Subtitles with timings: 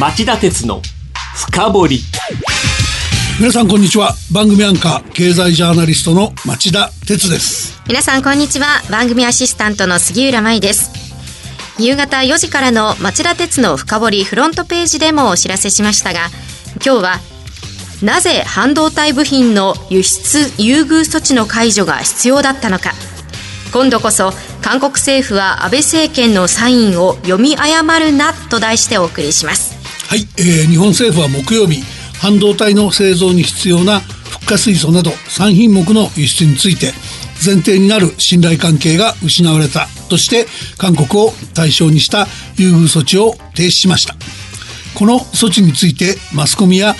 [0.00, 0.80] 町田鉄の
[1.34, 2.00] 深掘り。
[3.38, 4.14] 皆さんこんにちは。
[4.32, 7.82] 番組アンカー経済ジャーナリストの町田鉄です。
[7.86, 8.66] 皆さんこんにちは。
[8.90, 10.90] 番組アシスタントの杉浦舞です。
[11.78, 16.28] 夕方4時からの町田鉄の深掘りフロントページでもお知らせしましたが
[16.82, 17.16] 今日は
[18.02, 22.92] なぜ半導体部品の輸出優遇措置の解除が必要だったのか。
[23.70, 24.32] 今度こそ
[24.62, 29.69] 韓国政府は安倍政権のサインを読み誤るなと題してお送りします
[30.10, 31.84] はい、えー、日本政府は木曜日
[32.18, 36.92] 半導体の製造に必要なフッ化水素など3品目の輸出について
[37.46, 40.46] 前提になる信頼関係が失われたとして
[40.78, 44.16] 韓国を対象にした優遇措置を停止しました。
[44.98, 46.96] この措置についてマスコミや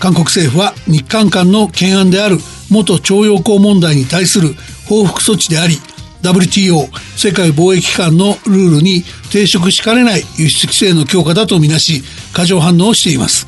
[0.00, 2.38] 韓国政府は日韓間の懸案である
[2.72, 4.56] 元徴用工問題に対する
[4.88, 5.76] 報復措置であり
[6.22, 13.46] WTO 世界貿易機関のルールに抵触しかねない輸出規制の強化だとみなし過剰反応をしています。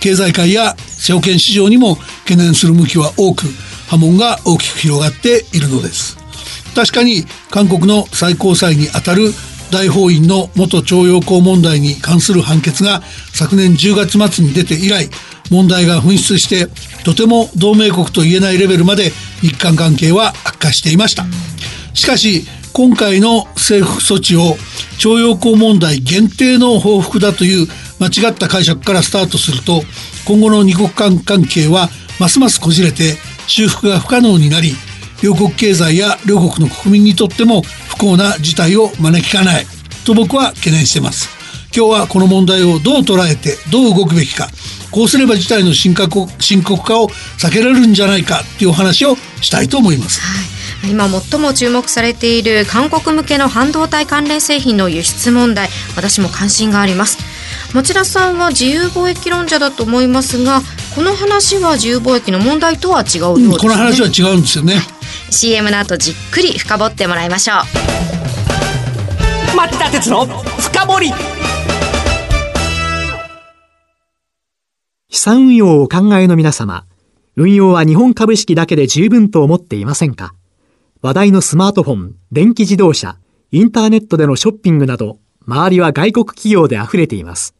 [0.00, 3.46] 経済界や証券市場にも懸念する向きは多く
[3.88, 6.16] 波紋が大きく広がっているのです。
[6.74, 9.32] 確かに韓国の最高裁にあたる
[9.70, 15.08] 大法院の元徴用工問題に関する判決が昨年10月末に出て以来
[15.50, 16.68] 問題が噴出して
[17.04, 21.24] とても同盟国と言えないレベルまで日韓関係は悪化していました。
[21.94, 24.56] しかし今回の政府措置を
[24.98, 27.66] 徴用工問題限定の報復だという
[28.00, 29.82] 間違った解釈からスタートすると
[30.26, 34.72] 今後の二国間関係はますますこじれて修復が不可能になり
[35.22, 39.66] 両国経済や両国の国民にとっても不幸な事態を招きかない。
[40.04, 41.28] と僕は懸念しています。
[41.74, 44.48] 今日はこの問題をどう捉えてどう動くべきか
[44.90, 50.20] こうすれば事態の深刻深刻化を避けられるんじゃないかっていうお話をしたいと思います。
[50.20, 50.51] はい。
[50.90, 57.18] 今最も注目されている韓国向けの半導体関連製品の輸出問題私も関心があります。
[57.74, 60.60] 町田さんは自由貿易論者だと思いますが
[60.94, 64.74] この話は自由貿易の問題とは違うようですね、うん、この話は違うんですよね。
[65.30, 67.56] CM の後じっくり深掘ってもらいましょう。
[69.56, 71.12] 町田鉄の深掘り。
[75.10, 76.84] 資産運用をお考えの皆様
[77.36, 80.34] 運用は日本株式だけで十分と思っていませんか？
[81.02, 83.18] 話題のスマートフォン、電気自動車、
[83.50, 85.18] インターネットでのショッピングなど、
[85.48, 87.56] 周りは外国企業で溢れています。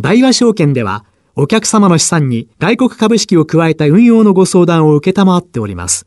[0.00, 6.06] 大和証券では、お客様の資産に外国株式を加えた運用のご相談を受けたまっております。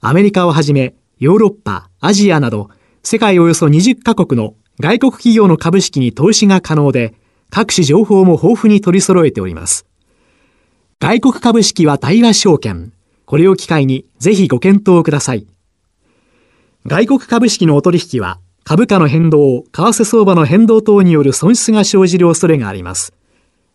[0.00, 2.70] アメリカをはじめ、ヨーロッパ、アジアなど、
[3.02, 7.14] 世界およそ20カ国の外国企業の株式に投資が可能で、
[7.50, 9.84] 各種情報も豊富に取り揃えております。
[11.00, 12.94] 外国株式は大和証券。
[13.26, 15.46] これを機会にぜひご検討ください。
[16.86, 23.12] 外国株式のお取引は株価の変動、為替相場の変動等による損失が生じる恐れがあります。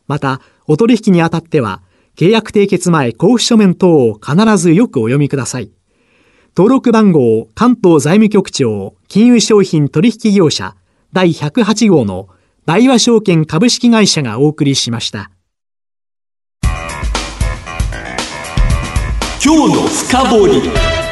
[0.08, 1.82] また、お取引にあたっては、
[2.16, 5.72] 契約締結前交付書面等を必ずよくお読みください。
[6.56, 10.78] 登録番号関東財務局長金融商品取引業者
[11.12, 12.30] 第108号の
[12.66, 15.30] 大和証券株式会社がお送りしました。
[19.44, 21.05] 今日の深掘り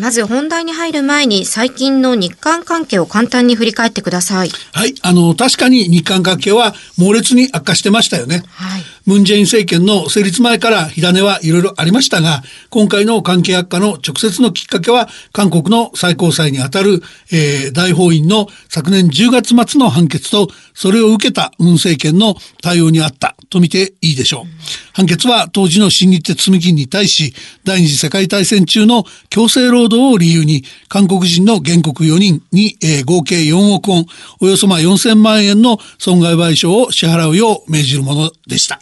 [0.00, 4.50] まず本題に入る前に最近の日韓関係を簡単に振り返ってください。
[4.72, 4.94] はい。
[5.02, 8.42] あの、確かに日韓関係は猛烈に悪化してましたよね。
[8.48, 8.82] はい。
[9.06, 17.02] ムン・ジェイン政権の成立前から火種はいろいろありましたが、今回の関係悪化の直接のきっかけは、韓国の最高裁にあたる、
[17.32, 24.44] えー、大法院の昨年10月末の判決と、それを受けたムン政権の対応にあったと見ていいでしょう。
[24.92, 27.34] 判決は当時の新日鉄積金に対し、
[27.64, 34.06] 第二次世界大戦中の強制労働を理由に、韓国人の原告4人に、えー、合計4億ウォン、
[34.40, 38.80] およそまあ4000万円の損害賠償を支払うよう命じるものでした。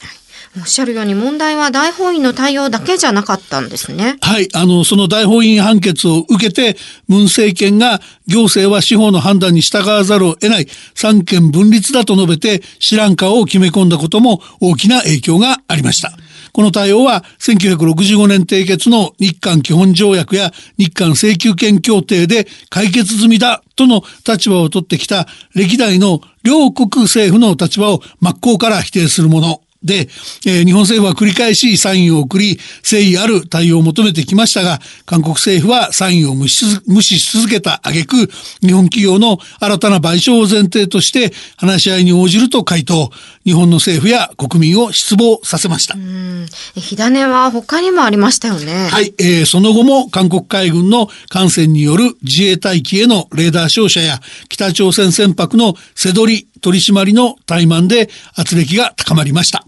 [0.56, 4.16] おっしゃるように問題は大法院の対応だけじゃなかったんですね。
[4.22, 4.48] はい。
[4.54, 6.76] あの、その大法院判決を受けて、
[7.08, 16.12] 文政権が行政は司法の判断に従わざるを得ない三権分立だと述べて、知らん顔を決め込んだことも大きな影響がありました。
[16.52, 30.08] この対応は1965年締結の日韓基本条約や日韓請求権協定で解決済みだとの立場を取ってきた歴代の両国政府の立場を真っ向から否定するもので、
[30.44, 38.26] えー、日本政府は繰り返しサインを送り、誠意ある対応を求めてきましたが、韓国政府はサインを無視無視し続けた挙句、
[38.60, 43.10] 日本企業の新たな賠償を前提として話し合いに応じると回答、
[43.48, 45.94] 日本の政府や国民を失望させました。
[46.78, 48.88] 火種は他にもありましたよね。
[48.90, 59.64] はい、えー、その後も韓国海軍の艦船による自衛隊機へのレーダー照射や北朝鮮船舶の背取り、取り締まりの怠慢で圧力が高まりました。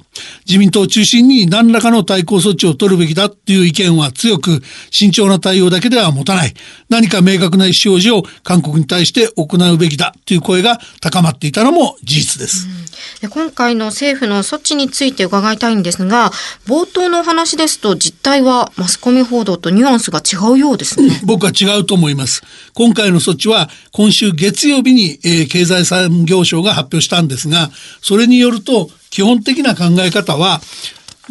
[0.46, 4.60] 自民党を中心に何らかの対抗措置を取るべきだという意見は強く、
[4.90, 6.54] 慎重な対応だけでは持たない。
[6.88, 12.66] 何か明確な意思表示を韓国に対して行うべきだという声が高まっていたのも事実です。
[13.22, 16.30] うん、今回の政府の措置について伺いたいんですが、
[16.66, 21.20] 冒頭のお話ですと実態はマスコミ報道とニュアンスが違うようですね。
[21.24, 22.42] 僕は違うと思います。
[22.74, 27.70] 今回の措置は今週月曜日に、えー、経済産業省が発表したんですが、
[28.02, 30.60] それによると基本的な考え方は、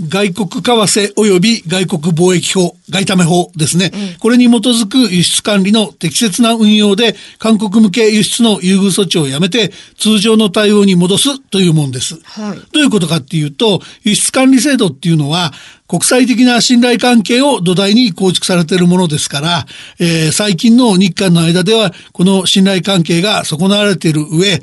[0.07, 4.19] 外国為替及び外国貿易法、外為法ですね、うん。
[4.19, 12.19] これに基づく輸出管理の適切な運用で、韓国向け輸出の優遇措置をやめて、通常の対応に戻すというもんです。
[12.23, 15.53] はい、どういうことかっていうと、輸出管理制度っていうのは、
[15.89, 19.65] 国際的な信頼関係を土台に構築されているものですから、
[19.99, 24.59] えー、最近の日韓の間では、この信頼関係が損なわれている上、え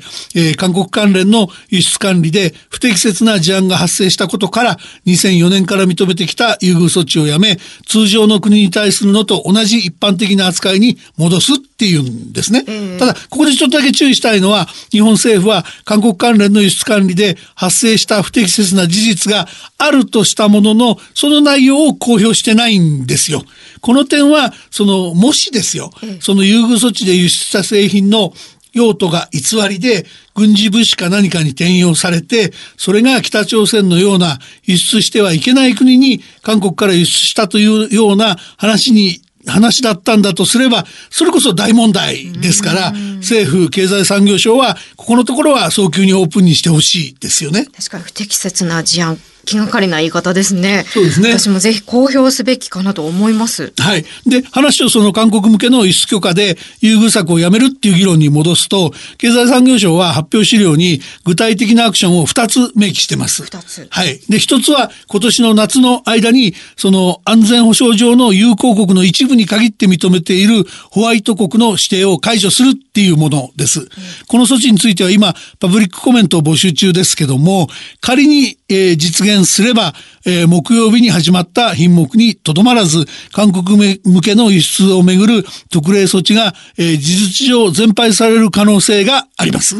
[0.53, 12.63] ー、韓国関連の輸出管理で不適切な事案が発生したことから、2004年から認めてきた優遇措置をやめ、通常の国に対するのと同じ一般的な扱いに戻すっていうんですね。
[12.97, 19.47] ただ、ここでちょっとだけ注意したいのは、日本政府は韓国関連の輸出管理で発生した不適切な事実が
[19.77, 23.43] あるとしたものの、その内容を公表してないんですよ。
[23.81, 28.33] この点は、その、もしですよ、その優遇措置で輸出した製品の
[28.77, 47.65] 用途が偽りで軍事物資か何かに転用されて、それが北朝鮮のような輸出してはいけない国に韓国から輸出したというような話に話だったんだとすれば、それこそ大問題ですから、政府経済産業省は、ここのところは早急にオープンにしてほしいですよね。
[47.65, 50.85] 確かに不適切な事案気がかりな言い方ですね。
[50.89, 51.31] そうですね。
[51.31, 53.73] 私もぜひ公表すべきかなと思います。
[53.79, 54.05] はい。
[54.27, 63.43] で、話をその韓国向けの輸出許可で優遇策をやめるっていう議論に戻すと、経済産業省は発表資料に具体的なアクションを2つ明記してます。
[63.43, 63.87] 2つ。
[63.89, 64.19] はい。
[64.29, 73.87] で、1つは今年の夏の間に、その安全保障上の友好国の一部に限って認めているホワイト国の指定を解除するっていうものです。
[74.27, 77.67] この措置については今、パブリックコメントを募集中ですけども、
[78.01, 79.93] 仮に、えー、実現すれば、
[80.25, 89.75] えー、木曜日に始まった品目にとどまらず、韓国向けの輸出をめぐる特例措置が、えー、事実上全廃される可能性があります。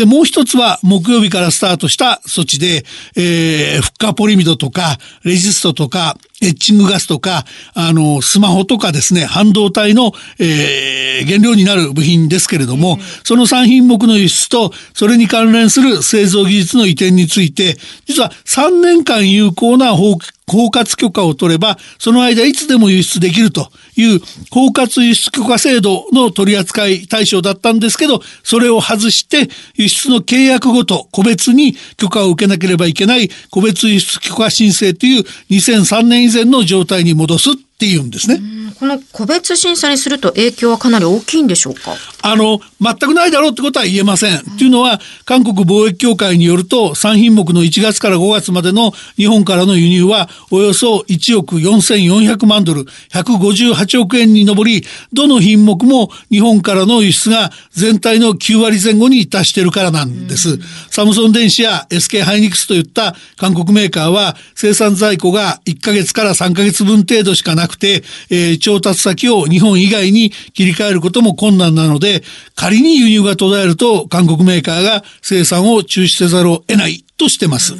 [0.00, 2.84] で、もう一つは木曜日からスタートした措置で、
[3.16, 7.44] えー、フッ化ポリミドとか、レジストとか、エッチングガスとか、
[7.74, 17.76] あの、スマホとかですね、半導体の、えー、原料になる部品ですけれども、その3品目の輸出と、それに関連する製造技術の移転について、
[18.06, 20.16] 実は3年間有効な法
[20.50, 24.20] 包括許可を取れば、その間いつでも輸出できるという
[24.50, 38.40] 包括輸出許可制度の取り扱い対象だったんですけど、それを外して輸出の契約ごと個別に許可を受けなければいけない個別輸出許可申請という2003年以前の状態に戻すっていうんですね。
[38.78, 41.94] この個別審査にすると影響はかなり大きいんでしょうか？
[42.22, 44.38] あの、全くないだろうってことは言えません。
[44.38, 60.50] って、いうのは、韓国貿易協会によると、3品目の1月から5月までの日本からの輸入は、およそ1億4400万ドル、158億円に上り、どの品目も日本からの輸出が全体の9割前後に達しているからなんです。
[60.50, 72.22] うん、サムソン電子や SK ハイニクスといった韓国メーカーは、生産在庫が1ヶ月から3ヶ月分程度しかなくて、えー、調達先を日本以外に切り替えることも困難なので、
[72.70, 77.74] 仮に輸入が途絶えると韓国メーカーが生産を中止せざるを得ないとしてます。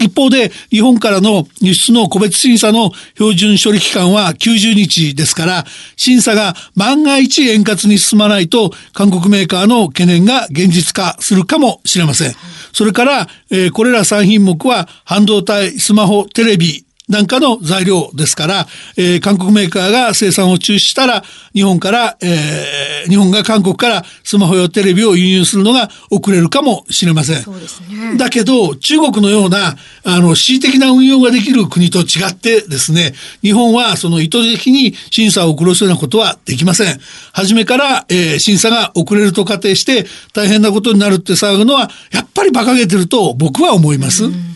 [0.00, 5.64] 一方で、日本からの輸出の個別審査の標準処理期間は90日ですから、
[5.94, 12.34] 審査が万が一円滑に進まないと、韓国メーカーの懸念が現実化するかもしれません。
[12.72, 27.42] それから、えー、これら3品目は、半導体、スマホ、テレビ、なんかの材料ですから、えー、韓国メーカーが生産を中止したら、日本から、えー、日本が韓国からスマホやテレビを輸入するのが遅れるかもしれません。
[27.42, 28.16] そうですね。
[28.16, 36.98] だけど、中国のような、あの、恣意的な運用ができる国と違ってですね、日本はその意図的に審査を遅らすようなことはできません。
[37.34, 44.24] 初めから、えー、審査が遅れると仮定して大変なことになるって騒ぐのは、やっぱり馬鹿げてると僕は思います。
[44.24, 44.53] うん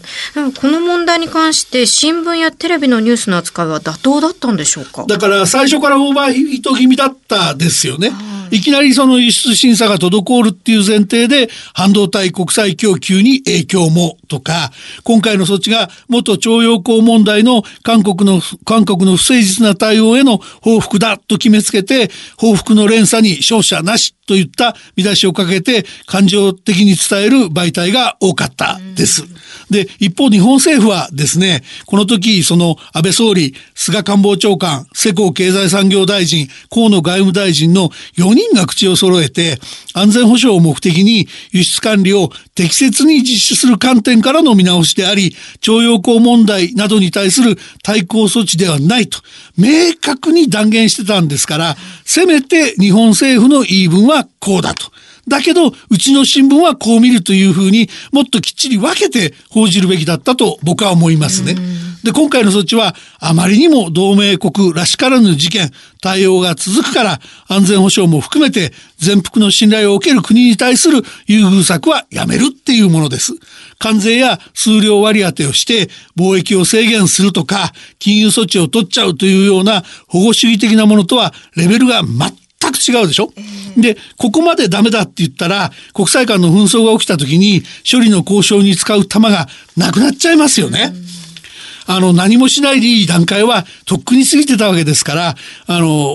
[0.61, 5.05] この問題に関して新聞やテレビのニュースの扱いは妥当だったんでしょうか？
[5.07, 8.13] だから最初からオーバーヒート気味だったですよね。
[8.51, 14.73] いきなりその輸出審査が滞るっていう前提で半導体国際供給に影響もとか、
[15.05, 29.25] 今回の措置が元徴用工問題の韓国の、韓国の不誠実な対応への報復だと決めつけて、報復の連鎖に勝者なしといった見出しをかけて感情的に伝える媒体が多かったです。
[29.71, 39.59] で、一方日本政府はですね、この時その安倍総理、菅官房長官、世耕経済産業大臣、河野外務大臣の4人が口を揃えて
[40.01, 49.21] 安全保障を目的に輸出管理を適切に実施する観点からの見直しであり、徴用工問題などに対する対抗措置ではないと
[49.57, 54.91] 明確に断言してたんですから、せめて日本政府の言い分はこうだと。
[55.29, 61.55] だけど、うちの新聞はこう見るというふうにもっときっちり分けて報じるべきだったと僕は思いますね。
[62.03, 73.33] で、今回の措置はあまりにも同盟国らしからぬ事件、対応が続くから安全保障も含めて全幅の信頼を受ける国に対する優遇策はやめるっていうものです。
[73.79, 90.93] 関税や数量割り当てをして貿易を制限するとか金融措置を取っちゃうというような保護主義的なものとはレベルが全全く違うでしょ、えー、で、ここまでダメだって言ったら、国際間の紛争が起きた時に、処理の交渉に使う弾がなくなっちゃいますよね。
[90.93, 91.08] うん
[91.91, 95.35] あの、何もしないでいい段階はとっくに過ぎてたわけですから、
[95.67, 96.15] あの、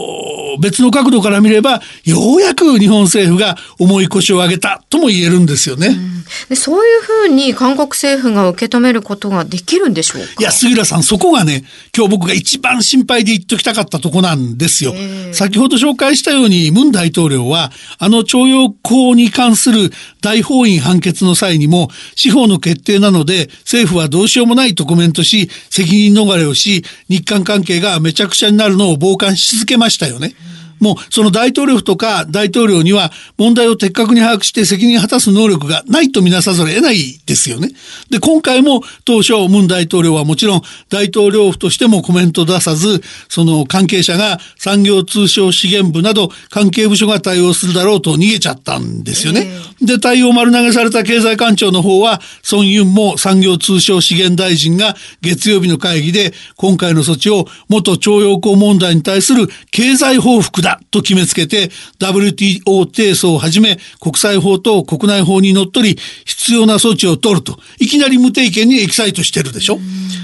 [0.62, 5.88] 別の角度から見れば、ようやく日本政府が重い腰を上げたとも言えるんですよね。
[5.88, 10.28] うんでそういうふうに韓国政府が受け止めることができるんでしょうか？
[10.40, 11.64] いや、杉浦さん、そこがね、
[11.96, 14.94] 今日僕が一番心配で言っときたかったとこなんですよ。
[15.32, 30.36] 先ほど紹介したように、ムン大統領は、あの徴用工に関する大法院判決の際にも、司法の決定なので、政府はどうしようもないとコメントし、責任逃れをし、日韓関係がめちゃくちゃになるのを傍観し続けましたよね。
[30.48, 37.70] うんもうその大統領府とか大統領には問題を的確に把握して責任を果たす能力がないとみなさざるを得ないですよね。
[38.10, 49.52] で、今回も当初ムン大統領はもちろん大統領府としてもコメント出さず、その関係者が産業通商資源部など関係部署が対応するだろうと逃げちゃったんですよね。
[49.82, 69.78] で、対応丸投げされた経済官庁の方は、孫ユンも産業通商資源大臣が月曜日の会議で今回の措置を元徴用工問題に対する経済報復だと決めつけて WTO 提訴をはじめ国際法と国内法にのっとり必要な措置を取るといきなり無定見にエキサイトしてるでしょ？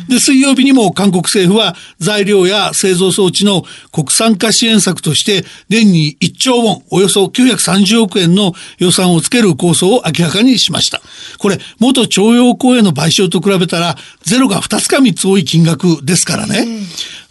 [0.08, 11.02] で、水曜日にも韓国政府は材料や製造装置の国産化支援策として年に1兆ウォン、およそ930億円の予算をつける構想を明らかにしました。
[11.38, 16.66] これ、元徴用工への賠償と比べたらゼロが2つか3つ多い金額ですからね。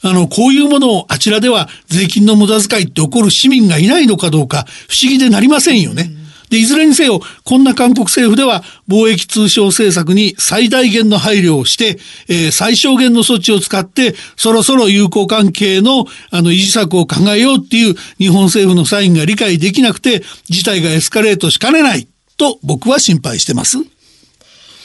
[0.02, 6.10] あの、こういうものをあちらでは税金の無駄遣いって起こる市民がいないのかどうか不思議でなりませんよね。
[6.50, 23.78] で、いずれにせよ、こんな韓国政府では貿易通商政策に最大限の配慮をして、えー、最小限の措置を使って、そろそろ友好関係の、あの、維持策を考えようっていう日本政府のサインが理解できなくて、事態がエスカレートしかねないと僕は心配してます。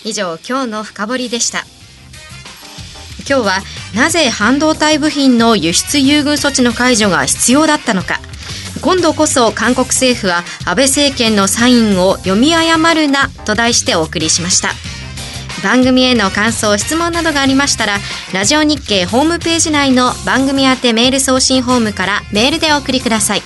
[0.04, 1.66] 以上、今日の深掘りでした。
[3.28, 3.62] 今日は
[3.96, 8.20] なぜ半導体部品の輸出優遇措置の解除が必要だったのか。
[8.82, 14.70] 今度こそ韓国政府は安倍政権のサインを読み誤るなと題してお送りしました。
[15.64, 17.98] 番組への感想質問などがありましたら
[18.34, 23.42] ラジオ日経ホームページ内の番組宛てメール送信ホームからメールでお送りください。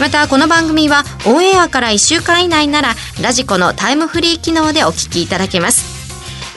[0.00, 5.89] またこの番組はオンエアから1週間以内ならラジコのタイムフリー機能でお聞きいただけます。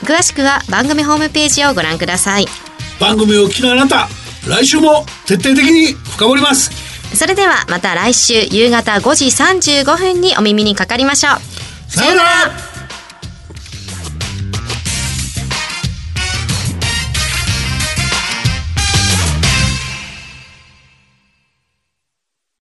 [0.04, 2.46] 詳しくは番組ホームページをご覧ください。
[3.00, 4.08] 番組を聞きのあなた
[4.46, 6.70] 来週も徹底的に深掘ります。
[7.16, 11.90] それではまた来週夕方5時35分にお耳にかかりましょう。
[11.90, 12.73] さようなら